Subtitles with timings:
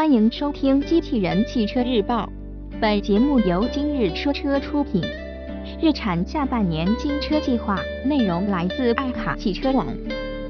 [0.00, 2.24] 欢迎收听《机器人汽车日报》，
[2.80, 5.02] 本节目由今日说车出品。
[5.78, 9.86] 日产下半年新车计划内容来自爱卡汽车网。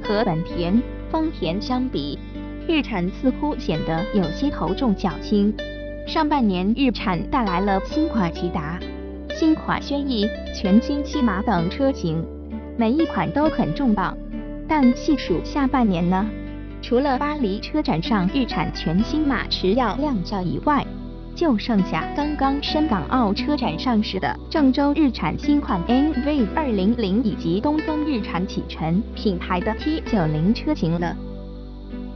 [0.05, 2.17] 和本田、丰田相比，
[2.69, 5.53] 日产似乎显得有些头重脚轻。
[6.07, 8.79] 上半年，日产带来了新款骐达、
[9.31, 12.25] 新款轩逸、全新禧玛等车型，
[12.77, 14.17] 每一款都很重磅。
[14.69, 16.31] 但细数下半年呢？
[16.83, 20.85] 除了巴黎车展上日产全新马驰要亮相以外，
[21.35, 31.15] 就剩下刚刚深港澳车展上市的郑州日产新款 NV 二零零以及东风日产启辰品牌的 T 九零车型了。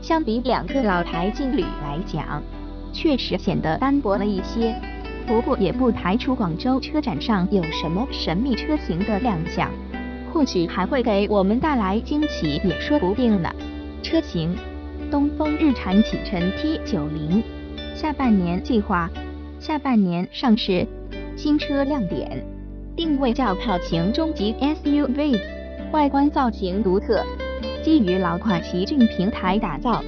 [0.01, 2.41] 相比两个老牌劲旅来讲，
[2.91, 4.75] 确实显得单薄了一些。
[5.25, 9.71] 不过也不排除广州车展上有什么神秘车型的亮相，
[10.31, 13.49] 或许还会给我们带来惊喜，也说不定呢。
[14.05, 14.55] 车型：
[15.09, 17.41] 东风日产启辰 T90，
[17.95, 19.09] 下半年计划。
[19.59, 20.85] 下半年上市。
[21.35, 22.45] 新车亮点：
[22.95, 25.39] 定位轿跑型中级 SUV，
[25.91, 27.25] 外观造型独特，
[27.83, 30.03] 基于老款奇骏平台打造。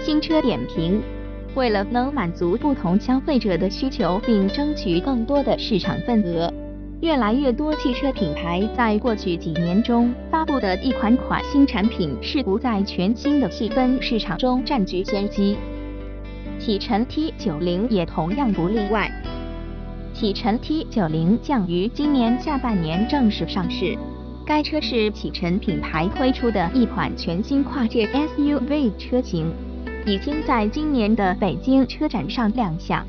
[0.00, 1.02] 新车点评：
[1.56, 6.54] 为了能满足不同消费者的需求，并争取更多的市场份额。
[7.00, 15.56] 越来越多汽车品牌在过去几年中发布的一款款新产品，试图在全新的细分市场中占据先机。
[16.58, 19.10] 启辰 T90 也同样不例外。
[20.12, 23.96] 启辰 T90 将于今年下半年正式上市。
[24.44, 29.50] 该车是启辰品牌推出的一款全新跨界 SUV 车型，
[30.04, 33.06] 已经在今年的北京车展上亮相。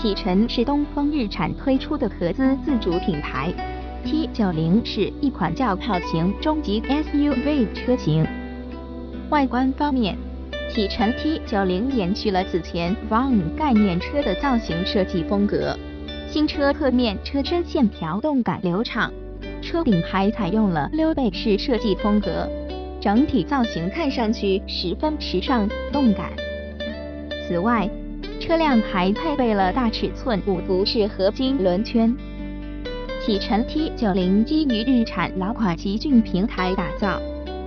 [0.00, 3.52] 启辰是东风日产推出的合资自主品牌
[4.02, 8.26] ，T90 是一款轿跑型中级 SUV 车型。
[9.28, 10.16] 外观方面，
[10.70, 15.78] 启辰 T90 延续了此前 Van 概念车的造型设计风格，
[16.30, 19.12] 新车侧面车身线条动感流畅，
[19.60, 22.48] 车顶还采用了溜背式设计风格，
[23.02, 26.30] 整体造型看上去十分时尚动感。
[27.46, 27.86] 此外，
[28.40, 32.16] 车辆还配备了大尺寸五辐式合金轮圈。
[33.20, 37.20] 启辰 T90 基于日产老款奇骏平台打造，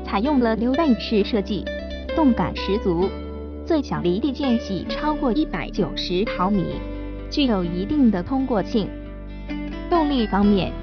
[0.03, 1.63] 采用了溜背式设计，
[2.15, 3.07] 动感十足。
[3.65, 6.65] 最小离地间隙超过一百九十毫米，
[7.29, 8.89] 具有一定的通过性。
[9.91, 10.73] 动力方面，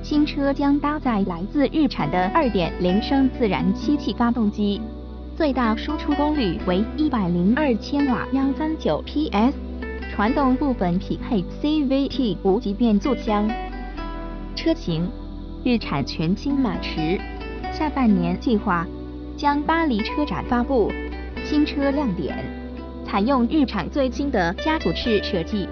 [0.00, 4.80] 新车将搭载来自日产的2.0升自然吸气发动机。
[5.40, 9.54] 最大输出功率为一百零二千瓦，幺三九 PS，
[10.12, 13.48] 传动部分匹配 CVT 无级变速箱。
[14.54, 15.10] 车型：
[15.64, 17.18] 日产全新马驰，
[17.72, 18.86] 下半年计划
[19.34, 20.92] 将巴黎车展发布。
[21.42, 22.36] 新车亮点：
[23.06, 25.66] 采用日产最新的家族式设计，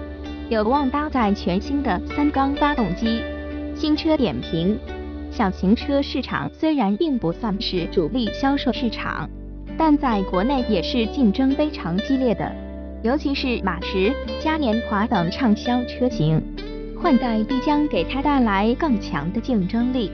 [0.49, 3.21] 有望搭载全新的三缸发动机。
[3.75, 4.79] 新车点评：
[5.29, 9.29] 小型车市场虽然并不算是主力销售市场。
[9.79, 12.53] 但在国内也是竞争非常激烈的，
[13.01, 16.43] 尤其是马驰、嘉年华等畅销车型，
[17.01, 20.11] 换代必将给它带来更强的竞争力。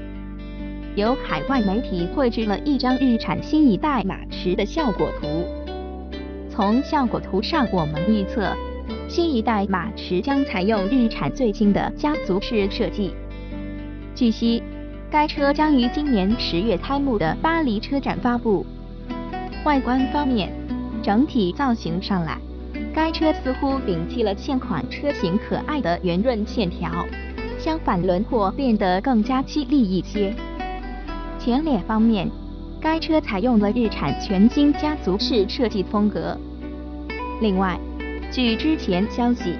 [0.93, 5.43] 有海外媒体绘制了一张日产新一代马驰的效果图，
[6.47, 8.55] 从效果图上我们预测，
[9.07, 13.15] 新一代马驰将采用日产最新的家族式设计。
[14.13, 14.61] 据悉，
[15.09, 18.63] 该车将于今年十月开幕的巴黎车展发布。
[19.65, 20.53] 外观方面，
[21.01, 22.37] 整体造型上来，
[22.93, 27.03] 该车似乎摒弃了现款车型可爱的圆润线条，
[27.57, 30.35] 相反轮廓变得更加犀利一些。
[31.39, 32.29] 前脸方面，
[32.79, 36.37] 该车采用了日产全新家族式设计风格。
[37.41, 37.75] 另外，
[38.31, 39.55] 据之前消息，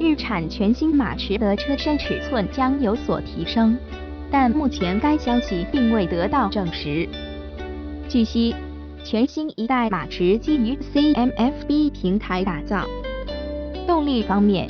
[0.00, 3.78] 日产全新马驰的车身尺寸将有所提升，
[4.32, 7.08] 但目前该消息并未得到证实。
[8.08, 8.52] 据悉。
[9.04, 12.86] 全新一代马驰基于 CMF-B 平台打造。
[13.86, 14.66] 动力方面，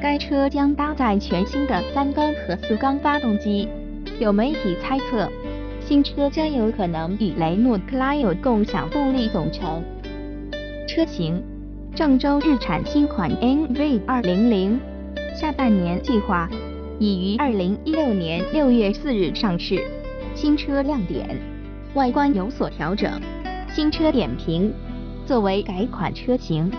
[0.00, 3.68] 该车将搭载全新的三缸和四缸发动机。
[4.20, 5.28] 有媒体猜测，
[5.84, 9.82] 新车将有可能与雷诺 Clio 共享动力总成。
[10.86, 11.42] 车型：
[11.92, 14.78] 郑州日产新款 NV 200，
[15.34, 16.48] 下半年计划
[17.00, 19.82] 已于2016年6月4日上市。
[20.36, 21.36] 新车亮点：
[21.94, 23.10] 外观有所调整。
[23.74, 24.70] 新车点评：
[25.24, 26.70] 作为改款车型，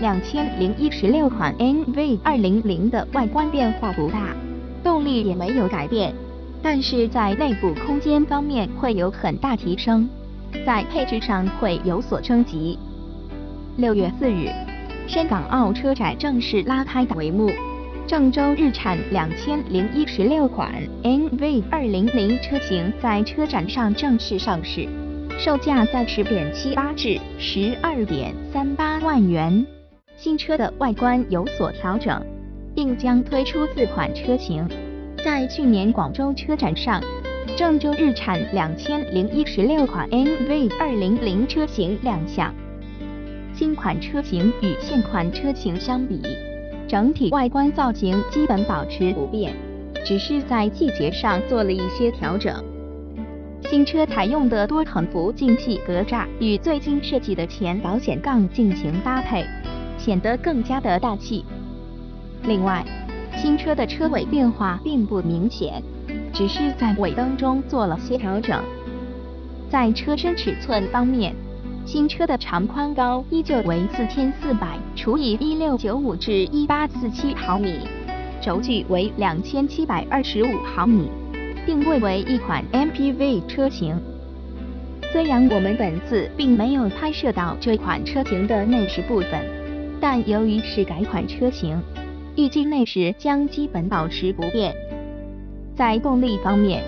[0.00, 4.34] 两千零一十六款 NV 二零零的外观变化不大，
[4.82, 6.14] 动力也没有改变，
[6.62, 10.08] 但是在内部空间方面会有很大提升，
[10.64, 12.78] 在配置上会有所升级。
[13.76, 14.48] 六月四日，
[15.06, 17.50] 深港澳车展正式拉开帷幕。
[18.06, 20.72] 郑州日产两千零一十六款
[21.02, 24.88] NV 二零零车型在车展上正式上市，
[25.38, 29.64] 售价在十点七八至十二点三八万元。
[30.16, 32.20] 新车的外观有所调整，
[32.74, 34.68] 并将推出四款车型。
[35.24, 37.00] 在去年广州车展上，
[37.56, 42.52] 郑州日产两千零一十六款 NV 二零零车型亮相。
[43.54, 46.20] 新款车型与现款车型相比。
[46.88, 49.54] 整体外观造型基本保持不变，
[50.04, 52.52] 只是在细节上做了一些调整。
[53.70, 59.44] 新车采用的多层幅进气格栅与最新设计的前保险杠进行搭配，
[59.98, 61.44] 显得更加的大气。
[62.44, 62.82] 另外，
[63.36, 65.82] 新车的车尾变化并不明显，
[66.32, 68.58] 只是在尾灯中做了些调整。
[69.68, 71.34] 在车身尺寸方面，
[71.84, 77.80] 新车的长宽高依旧为四千四百除以一六九五至一八四七毫米，
[78.40, 81.10] 轴距为两千七百二十五毫米，
[81.68, 83.94] 定位为一款 MPV 车型。
[85.12, 89.32] 虽然我们本次并没有拍摄到这款车型的内饰部分，
[90.00, 91.78] 但由于是改款车型，
[92.36, 94.74] 预计内饰将基本保持不变。
[95.76, 96.82] 在动力方面，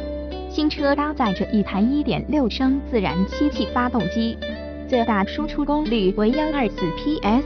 [0.49, 4.35] 新车搭载着一台一点六升自然吸气发动机。
[4.89, 7.45] 最大输出功率为幺二四 PS，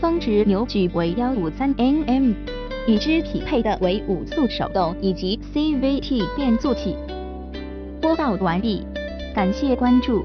[0.00, 2.32] 峰值扭矩为幺五三 Nm，
[2.90, 6.96] 与之匹配的为五速手动以及 CVT 变速器。
[8.00, 8.84] 播报完毕，
[9.32, 10.18] 感谢关注。